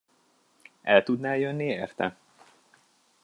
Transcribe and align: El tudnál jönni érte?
El 0.83 1.03
tudnál 1.03 1.37
jönni 1.37 1.63
érte? 1.63 2.17